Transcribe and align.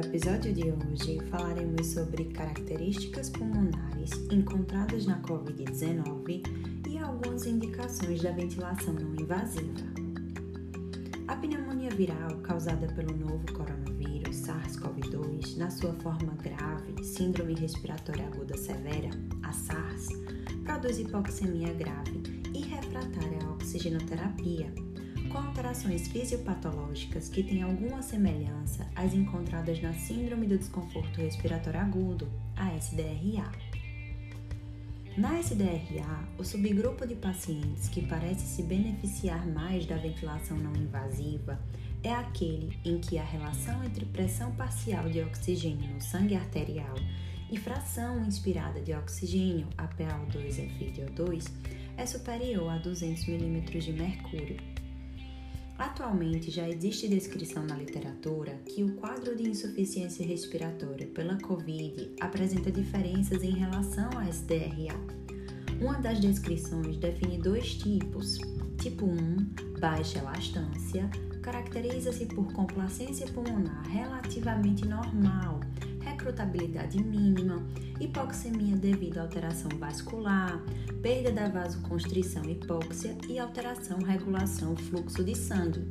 episódio 0.00 0.52
de 0.54 0.72
hoje 0.72 1.20
falaremos 1.30 1.86
sobre 1.88 2.24
características 2.24 3.28
pulmonares 3.28 4.10
encontradas 4.30 5.04
na 5.04 5.20
Covid-19 5.20 6.42
e 6.88 6.98
algumas 6.98 7.44
indicações 7.44 8.22
da 8.22 8.32
ventilação 8.32 8.94
não 8.94 9.14
invasiva. 9.14 9.84
A 11.28 11.36
pneumonia 11.36 11.90
viral 11.90 12.30
causada 12.42 12.86
pelo 12.94 13.14
novo 13.14 13.44
coronavírus 13.52 14.36
SARS-CoV-2, 14.36 15.58
na 15.58 15.70
sua 15.70 15.92
forma 15.94 16.32
grave, 16.42 17.04
síndrome 17.04 17.54
respiratória 17.54 18.26
aguda 18.26 18.56
severa, 18.56 19.10
a 19.42 19.52
SARS, 19.52 20.08
produz 20.64 20.98
hipoxemia 20.98 21.74
grave 21.74 22.22
e 22.54 22.60
refratária 22.62 23.38
à 23.44 23.50
oxigenoterapia 23.52 24.72
com 25.30 25.38
alterações 25.38 26.08
fisiopatológicas 26.08 27.28
que 27.28 27.42
têm 27.42 27.62
alguma 27.62 28.02
semelhança 28.02 28.86
às 28.96 29.14
encontradas 29.14 29.80
na 29.80 29.92
Síndrome 29.92 30.46
do 30.46 30.58
Desconforto 30.58 31.20
Respiratório 31.20 31.80
Agudo, 31.80 32.28
a 32.56 32.74
SDRA. 32.76 33.50
Na 35.16 35.38
SDRA, 35.38 36.28
o 36.36 36.44
subgrupo 36.44 37.06
de 37.06 37.14
pacientes 37.14 37.88
que 37.88 38.06
parece 38.06 38.44
se 38.46 38.62
beneficiar 38.62 39.46
mais 39.46 39.86
da 39.86 39.96
ventilação 39.96 40.56
não 40.56 40.74
invasiva 40.74 41.58
é 42.02 42.12
aquele 42.12 42.76
em 42.84 42.98
que 42.98 43.18
a 43.18 43.24
relação 43.24 43.84
entre 43.84 44.04
pressão 44.06 44.52
parcial 44.52 45.08
de 45.08 45.20
oxigênio 45.20 45.94
no 45.94 46.00
sangue 46.00 46.34
arterial 46.34 46.96
e 47.50 47.58
fração 47.58 48.24
inspirada 48.24 48.80
de 48.80 48.92
oxigênio, 48.94 49.68
APA2-FiO2, 49.76 51.50
é 51.96 52.06
superior 52.06 52.70
a 52.70 52.78
200 52.78 53.24
mm 53.26 53.60
de 53.78 53.92
mercúrio 53.92 54.79
Atualmente 55.80 56.50
já 56.50 56.68
existe 56.68 57.08
descrição 57.08 57.64
na 57.64 57.74
literatura 57.74 58.60
que 58.66 58.84
o 58.84 58.96
quadro 58.96 59.34
de 59.34 59.48
insuficiência 59.48 60.26
respiratória 60.26 61.06
pela 61.06 61.40
Covid 61.40 62.16
apresenta 62.20 62.70
diferenças 62.70 63.42
em 63.42 63.52
relação 63.52 64.10
à 64.18 64.28
SDRA. 64.28 64.94
Uma 65.80 65.94
das 65.94 66.20
descrições 66.20 66.98
define 66.98 67.38
dois 67.38 67.76
tipos. 67.76 68.36
Tipo 68.76 69.06
1, 69.06 69.80
baixa 69.80 70.18
elastância, 70.18 71.08
caracteriza-se 71.40 72.26
por 72.26 72.52
complacência 72.52 73.26
pulmonar 73.28 73.88
relativamente 73.88 74.86
normal, 74.86 75.60
recrutabilidade 76.30 77.02
mínima, 77.02 77.66
hipoxemia 78.00 78.76
devido 78.76 79.18
a 79.18 79.22
alteração 79.22 79.70
vascular, 79.78 80.62
perda 81.02 81.32
da 81.32 81.48
vasoconstrição 81.48 82.44
hipóxia 82.44 83.16
e 83.28 83.38
alteração 83.38 83.98
regulação 83.98 84.76
fluxo 84.76 85.24
de 85.24 85.34
sangue. 85.34 85.88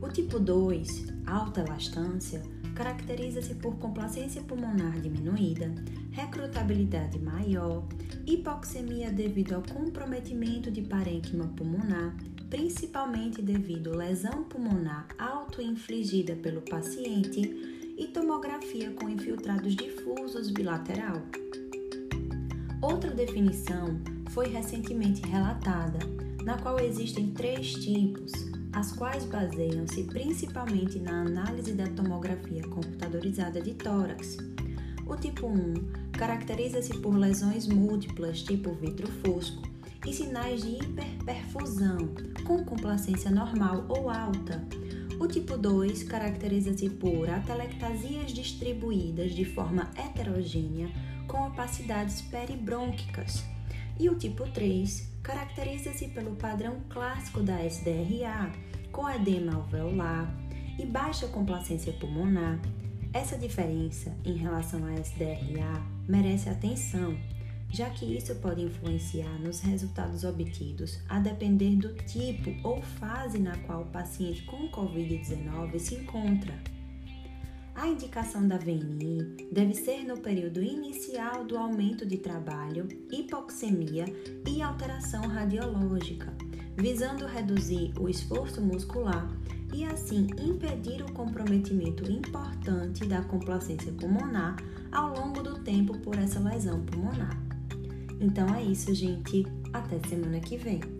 O 0.00 0.08
tipo 0.08 0.38
2, 0.38 1.06
alta 1.26 1.60
elastância, 1.60 2.42
caracteriza-se 2.74 3.54
por 3.56 3.76
complacência 3.76 4.42
pulmonar 4.42 5.00
diminuída, 5.00 5.74
recrutabilidade 6.12 7.18
maior, 7.18 7.86
hipoxemia 8.26 9.10
devido 9.10 9.54
ao 9.54 9.62
comprometimento 9.62 10.70
de 10.70 10.82
parênquima 10.82 11.48
pulmonar, 11.56 12.16
principalmente 12.48 13.42
devido 13.42 13.92
à 13.92 13.96
lesão 13.96 14.44
pulmonar 14.44 15.08
autoinfligida 15.18 16.34
pelo 16.36 16.62
paciente 16.62 17.79
e 18.00 18.06
tomografia 18.06 18.90
com 18.92 19.10
infiltrados 19.10 19.76
difusos 19.76 20.50
bilateral. 20.50 21.20
Outra 22.80 23.10
definição 23.10 24.00
foi 24.30 24.48
recentemente 24.48 25.20
relatada, 25.28 25.98
na 26.42 26.56
qual 26.56 26.80
existem 26.80 27.30
três 27.32 27.74
tipos, 27.74 28.32
as 28.72 28.92
quais 28.92 29.24
baseiam-se 29.26 30.04
principalmente 30.04 30.98
na 30.98 31.20
análise 31.20 31.74
da 31.74 31.86
tomografia 31.88 32.62
computadorizada 32.68 33.60
de 33.60 33.74
tórax. 33.74 34.38
O 35.06 35.14
tipo 35.14 35.46
1 35.46 35.74
caracteriza-se 36.12 36.96
por 37.00 37.14
lesões 37.14 37.66
múltiplas, 37.66 38.42
tipo 38.42 38.72
vitro 38.72 39.08
fosco, 39.22 39.62
e 40.06 40.12
sinais 40.12 40.62
de 40.62 40.76
hiperperfusão, 40.76 42.14
com 42.44 42.64
complacência 42.64 43.30
normal 43.30 43.84
ou 43.88 44.08
alta, 44.08 44.66
o 45.20 45.26
tipo 45.26 45.58
2 45.58 46.04
caracteriza-se 46.04 46.88
por 46.88 47.28
atelectasias 47.28 48.32
distribuídas 48.32 49.32
de 49.32 49.44
forma 49.44 49.90
heterogênea 49.94 50.88
com 51.28 51.46
opacidades 51.46 52.22
peribrônquicas. 52.22 53.44
E 53.98 54.08
o 54.08 54.16
tipo 54.16 54.50
3 54.50 55.12
caracteriza-se 55.22 56.08
pelo 56.08 56.34
padrão 56.36 56.80
clássico 56.88 57.42
da 57.42 57.62
SDRA, 57.62 58.50
com 58.90 59.10
edema 59.10 59.56
alveolar 59.56 60.34
e 60.78 60.86
baixa 60.86 61.28
complacência 61.28 61.92
pulmonar. 61.92 62.58
Essa 63.12 63.36
diferença 63.36 64.16
em 64.24 64.36
relação 64.36 64.86
à 64.86 64.94
SDRA 64.94 65.84
merece 66.08 66.48
atenção 66.48 67.14
já 67.70 67.88
que 67.90 68.04
isso 68.04 68.34
pode 68.36 68.62
influenciar 68.62 69.38
nos 69.38 69.60
resultados 69.60 70.24
obtidos 70.24 70.98
a 71.08 71.20
depender 71.20 71.76
do 71.76 71.94
tipo 72.04 72.50
ou 72.66 72.82
fase 72.82 73.38
na 73.38 73.56
qual 73.58 73.82
o 73.82 73.90
paciente 73.90 74.42
com 74.42 74.68
Covid-19 74.70 75.78
se 75.78 75.94
encontra. 75.94 76.54
A 77.74 77.86
indicação 77.86 78.46
da 78.46 78.58
VNI 78.58 79.48
deve 79.50 79.74
ser 79.74 80.04
no 80.04 80.18
período 80.18 80.62
inicial 80.62 81.44
do 81.44 81.56
aumento 81.56 82.04
de 82.04 82.18
trabalho, 82.18 82.86
hipoxemia 83.10 84.04
e 84.46 84.60
alteração 84.60 85.22
radiológica, 85.22 86.34
visando 86.76 87.26
reduzir 87.26 87.92
o 87.98 88.08
esforço 88.08 88.60
muscular 88.60 89.30
e 89.72 89.84
assim 89.84 90.26
impedir 90.38 91.02
o 91.02 91.12
comprometimento 91.12 92.10
importante 92.10 93.06
da 93.06 93.22
complacência 93.22 93.92
pulmonar 93.92 94.56
ao 94.90 95.14
longo 95.14 95.42
do 95.42 95.60
tempo 95.60 95.96
por 96.00 96.18
essa 96.18 96.40
lesão 96.40 96.84
pulmonar. 96.84 97.49
Então 98.20 98.54
é 98.54 98.62
isso, 98.62 98.94
gente. 98.94 99.46
Até 99.72 99.98
semana 100.08 100.38
que 100.40 100.56
vem. 100.56 100.99